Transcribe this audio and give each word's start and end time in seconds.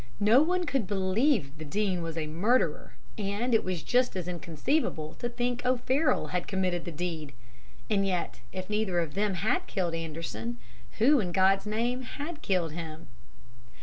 No 0.19 0.41
one 0.41 0.65
could 0.65 0.87
believe 0.87 1.55
the 1.59 1.63
Dean 1.63 2.01
was 2.01 2.17
a 2.17 2.25
murderer; 2.25 2.95
and 3.19 3.53
it 3.53 3.63
was 3.63 3.83
just 3.83 4.15
as 4.15 4.27
inconceivable 4.27 5.13
to 5.19 5.29
think 5.29 5.63
O'Farroll 5.63 6.29
had 6.31 6.47
committed 6.47 6.85
the 6.85 6.91
deed. 6.91 7.33
And 7.87 8.03
yet 8.03 8.39
if 8.51 8.67
neither 8.67 8.97
of 8.99 9.13
them 9.13 9.35
had 9.35 9.67
killed 9.67 9.93
Anderson, 9.93 10.57
who 10.97 11.19
in 11.19 11.31
God's 11.31 11.67
name 11.67 12.01
had 12.01 12.41
killed 12.41 12.71
him? 12.71 13.09